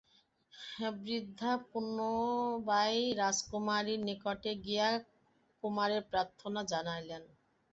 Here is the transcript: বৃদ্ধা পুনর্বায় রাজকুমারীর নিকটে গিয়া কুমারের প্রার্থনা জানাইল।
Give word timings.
বৃদ্ধা 0.99 1.51
পুনর্বায় 1.67 3.01
রাজকুমারীর 3.19 3.99
নিকটে 4.07 4.51
গিয়া 4.65 4.87
কুমারের 5.63 6.03
প্রার্থনা 6.11 6.61
জানাইল। 6.71 7.09